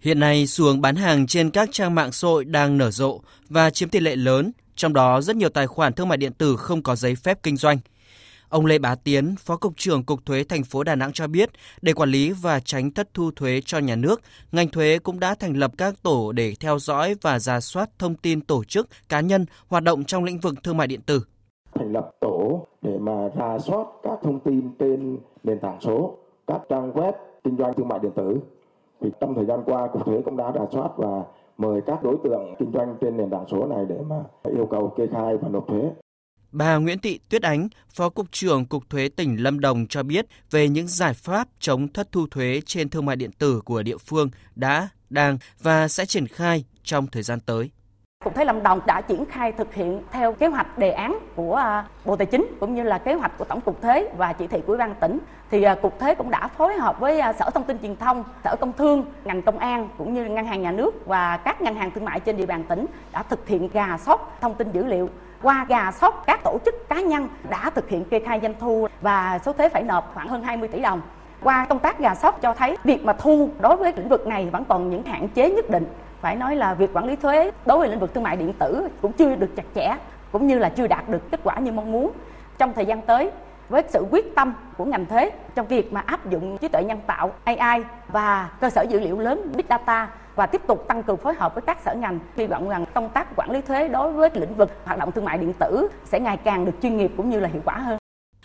[0.00, 3.20] Hiện nay, xu hướng bán hàng trên các trang mạng xã hội đang nở rộ
[3.48, 6.56] và chiếm tỷ lệ lớn, trong đó rất nhiều tài khoản thương mại điện tử
[6.56, 7.78] không có giấy phép kinh doanh.
[8.48, 11.50] Ông Lê Bá Tiến, Phó Cục trưởng Cục Thuế thành phố Đà Nẵng cho biết,
[11.82, 14.20] để quản lý và tránh thất thu thuế cho nhà nước,
[14.52, 18.14] ngành thuế cũng đã thành lập các tổ để theo dõi và ra soát thông
[18.14, 21.22] tin tổ chức, cá nhân hoạt động trong lĩnh vực thương mại điện tử.
[21.74, 26.60] Thành lập tổ để mà ra soát các thông tin trên nền tảng số, các
[26.68, 27.12] trang web
[27.44, 28.36] kinh doanh thương mại điện tử.
[29.02, 31.24] Thì trong thời gian qua, Cục Thuế cũng đã ra soát và
[31.58, 34.94] mời các đối tượng kinh doanh trên nền tảng số này để mà yêu cầu
[34.98, 35.90] kê khai và nộp thuế.
[36.52, 40.26] Bà Nguyễn Thị Tuyết Ánh, Phó Cục trưởng Cục Thuế tỉnh Lâm Đồng cho biết
[40.50, 43.96] về những giải pháp chống thất thu thuế trên thương mại điện tử của địa
[43.96, 47.70] phương đã, đang và sẽ triển khai trong thời gian tới.
[48.24, 51.54] Cục Thuế Lâm Đồng đã triển khai thực hiện theo kế hoạch đề án của
[51.54, 54.46] à, Bộ Tài chính cũng như là kế hoạch của Tổng cục Thuế và chỉ
[54.46, 55.18] thị của Ủy ban tỉnh.
[55.50, 58.24] Thì à, Cục Thuế cũng đã phối hợp với à, Sở Thông tin Truyền thông,
[58.44, 61.74] Sở Công Thương, ngành công an cũng như ngân hàng nhà nước và các ngân
[61.74, 64.84] hàng thương mại trên địa bàn tỉnh đã thực hiện gà sót thông tin dữ
[64.84, 65.08] liệu
[65.42, 68.86] qua gà sót các tổ chức cá nhân đã thực hiện kê khai doanh thu
[69.00, 71.00] và số thuế phải nộp khoảng hơn 20 tỷ đồng.
[71.42, 74.48] Qua công tác gà sót cho thấy việc mà thu đối với lĩnh vực này
[74.52, 75.86] vẫn còn những hạn chế nhất định.
[76.20, 78.88] Phải nói là việc quản lý thuế đối với lĩnh vực thương mại điện tử
[79.02, 79.96] cũng chưa được chặt chẽ
[80.32, 82.12] cũng như là chưa đạt được kết quả như mong muốn.
[82.58, 83.30] Trong thời gian tới,
[83.68, 86.98] với sự quyết tâm của ngành thuế trong việc mà áp dụng trí tuệ nhân
[87.06, 91.16] tạo AI và cơ sở dữ liệu lớn Big Data và tiếp tục tăng cường
[91.16, 94.12] phối hợp với các sở ngành hy vọng rằng công tác quản lý thuế đối
[94.12, 97.10] với lĩnh vực hoạt động thương mại điện tử sẽ ngày càng được chuyên nghiệp
[97.16, 97.98] cũng như là hiệu quả hơn.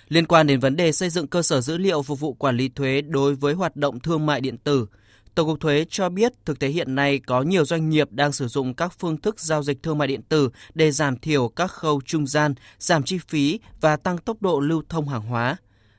[0.07, 2.69] Liên quan đến vấn đề xây dựng cơ sở dữ liệu phục vụ quản lý
[2.69, 4.87] thuế đối với hoạt động thương mại điện tử,
[5.35, 8.47] Tổng cục Thuế cho biết thực tế hiện nay có nhiều doanh nghiệp đang sử
[8.47, 12.01] dụng các phương thức giao dịch thương mại điện tử để giảm thiểu các khâu
[12.05, 15.57] trung gian, giảm chi phí và tăng tốc độ lưu thông hàng hóa.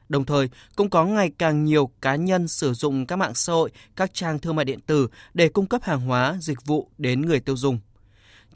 [0.09, 3.71] Đồng thời, cũng có ngày càng nhiều cá nhân sử dụng các mạng xã hội,
[3.97, 7.41] các trang thương mại điện tử để cung cấp hàng hóa, dịch vụ đến người
[7.41, 7.79] tiêu dùng.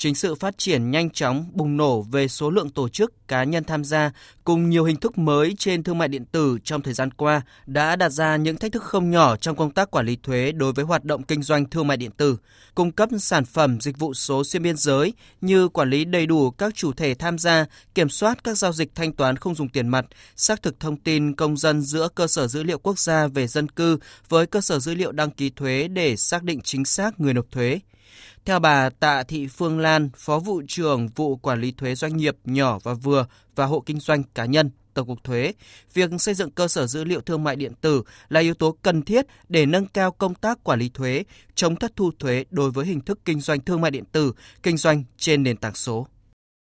[0.01, 3.65] Chính sự phát triển nhanh chóng bùng nổ về số lượng tổ chức, cá nhân
[3.65, 4.13] tham gia
[4.45, 7.97] cùng nhiều hình thức mới trên thương mại điện tử trong thời gian qua đã
[7.97, 10.85] đặt ra những thách thức không nhỏ trong công tác quản lý thuế đối với
[10.85, 12.37] hoạt động kinh doanh thương mại điện tử,
[12.75, 16.51] cung cấp sản phẩm dịch vụ số xuyên biên giới như quản lý đầy đủ
[16.51, 19.89] các chủ thể tham gia, kiểm soát các giao dịch thanh toán không dùng tiền
[19.89, 20.07] mặt,
[20.37, 23.69] xác thực thông tin công dân giữa cơ sở dữ liệu quốc gia về dân
[23.69, 27.35] cư với cơ sở dữ liệu đăng ký thuế để xác định chính xác người
[27.35, 27.81] nộp thuế
[28.45, 32.37] theo bà Tạ Thị Phương Lan, Phó vụ trưởng vụ quản lý thuế doanh nghiệp
[32.45, 35.53] nhỏ và vừa và hộ kinh doanh cá nhân, Tổng cục Thuế,
[35.95, 39.03] việc xây dựng cơ sở dữ liệu thương mại điện tử là yếu tố cần
[39.03, 41.25] thiết để nâng cao công tác quản lý thuế,
[41.55, 44.77] chống thất thu thuế đối với hình thức kinh doanh thương mại điện tử, kinh
[44.77, 46.07] doanh trên nền tảng số.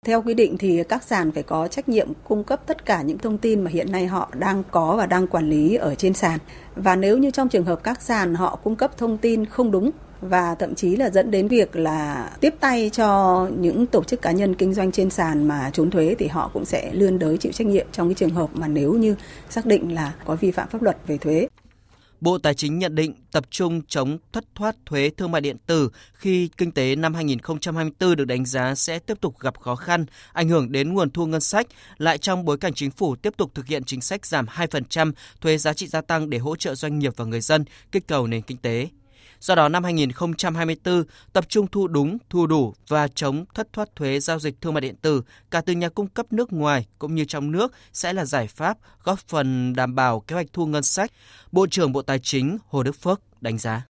[0.05, 3.17] Theo quy định thì các sàn phải có trách nhiệm cung cấp tất cả những
[3.17, 6.39] thông tin mà hiện nay họ đang có và đang quản lý ở trên sàn.
[6.75, 9.91] Và nếu như trong trường hợp các sàn họ cung cấp thông tin không đúng
[10.21, 14.31] và thậm chí là dẫn đến việc là tiếp tay cho những tổ chức cá
[14.31, 17.51] nhân kinh doanh trên sàn mà trốn thuế thì họ cũng sẽ lươn đới chịu
[17.51, 19.15] trách nhiệm trong cái trường hợp mà nếu như
[19.49, 21.47] xác định là có vi phạm pháp luật về thuế.
[22.21, 25.89] Bộ Tài chính nhận định tập trung chống thất thoát thuế thương mại điện tử
[26.13, 30.49] khi kinh tế năm 2024 được đánh giá sẽ tiếp tục gặp khó khăn, ảnh
[30.49, 31.67] hưởng đến nguồn thu ngân sách,
[31.97, 35.11] lại trong bối cảnh chính phủ tiếp tục thực hiện chính sách giảm 2%
[35.41, 38.27] thuế giá trị gia tăng để hỗ trợ doanh nghiệp và người dân, kích cầu
[38.27, 38.87] nền kinh tế.
[39.39, 41.03] Do đó năm 2024
[41.33, 44.81] tập trung thu đúng, thu đủ và chống thất thoát thuế giao dịch thương mại
[44.81, 45.21] điện tử
[45.51, 48.77] cả từ nhà cung cấp nước ngoài cũng như trong nước sẽ là giải pháp
[49.03, 51.11] góp phần đảm bảo kế hoạch thu ngân sách.
[51.51, 53.85] Bộ trưởng Bộ Tài chính Hồ Đức Phước đánh giá.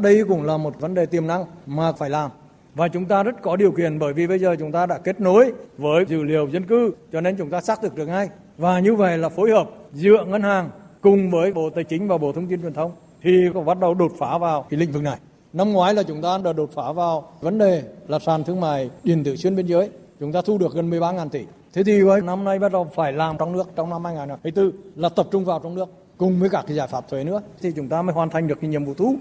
[0.00, 2.30] Đây cũng là một vấn đề tiềm năng mà phải làm.
[2.74, 5.20] Và chúng ta rất có điều kiện bởi vì bây giờ chúng ta đã kết
[5.20, 8.28] nối với dữ liệu dân cư cho nên chúng ta xác thực được ngay.
[8.56, 12.18] Và như vậy là phối hợp giữa ngân hàng cùng với Bộ Tài chính và
[12.18, 12.92] Bộ Thông tin Truyền thông
[13.22, 15.18] thì có bắt đầu đột phá vào cái lĩnh vực này.
[15.52, 18.90] Năm ngoái là chúng ta đã đột phá vào vấn đề là sàn thương mại
[19.04, 19.90] điện tử xuyên biên giới.
[20.20, 21.44] Chúng ta thu được gần 13.000 tỷ.
[21.72, 25.08] Thế thì với năm nay bắt đầu phải làm trong nước, trong năm 2024 là
[25.08, 27.88] tập trung vào trong nước, cùng với các cái giải pháp thuế nữa, thì chúng
[27.88, 29.16] ta mới hoàn thành được cái nhiệm vụ thu.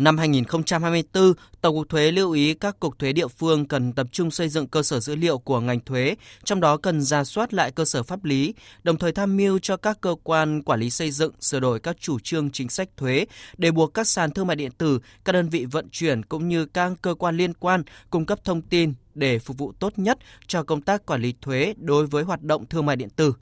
[0.00, 4.30] Năm 2024, Tổng cục Thuế lưu ý các cục thuế địa phương cần tập trung
[4.30, 6.14] xây dựng cơ sở dữ liệu của ngành thuế,
[6.44, 9.76] trong đó cần ra soát lại cơ sở pháp lý, đồng thời tham mưu cho
[9.76, 13.26] các cơ quan quản lý xây dựng sửa đổi các chủ trương chính sách thuế
[13.58, 16.66] để buộc các sàn thương mại điện tử, các đơn vị vận chuyển cũng như
[16.66, 20.62] các cơ quan liên quan cung cấp thông tin để phục vụ tốt nhất cho
[20.62, 23.34] công tác quản lý thuế đối với hoạt động thương mại điện tử.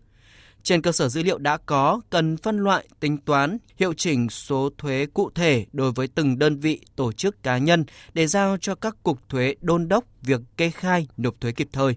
[0.63, 4.71] Trên cơ sở dữ liệu đã có, cần phân loại, tính toán, hiệu chỉnh số
[4.79, 7.85] thuế cụ thể đối với từng đơn vị, tổ chức cá nhân
[8.15, 11.97] để giao cho các cục thuế đôn đốc việc kê khai, nộp thuế kịp thời.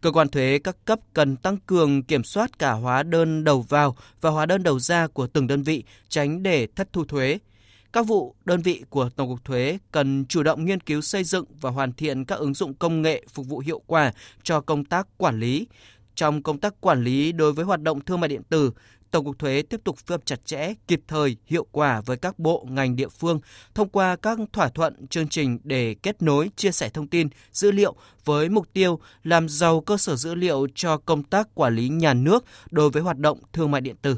[0.00, 3.96] Cơ quan thuế các cấp cần tăng cường kiểm soát cả hóa đơn đầu vào
[4.20, 7.38] và hóa đơn đầu ra của từng đơn vị, tránh để thất thu thuế.
[7.92, 11.44] Các vụ, đơn vị của Tổng cục Thuế cần chủ động nghiên cứu xây dựng
[11.60, 14.12] và hoàn thiện các ứng dụng công nghệ phục vụ hiệu quả
[14.42, 15.66] cho công tác quản lý.
[16.14, 18.70] Trong công tác quản lý đối với hoạt động thương mại điện tử,
[19.10, 22.38] Tổng cục Thuế tiếp tục phối hợp chặt chẽ, kịp thời, hiệu quả với các
[22.38, 23.40] bộ, ngành địa phương
[23.74, 27.72] thông qua các thỏa thuận, chương trình để kết nối, chia sẻ thông tin, dữ
[27.72, 27.94] liệu
[28.24, 32.14] với mục tiêu làm giàu cơ sở dữ liệu cho công tác quản lý nhà
[32.14, 34.16] nước đối với hoạt động thương mại điện tử.